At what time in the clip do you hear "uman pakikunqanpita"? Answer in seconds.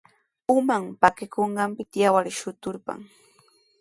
0.53-1.97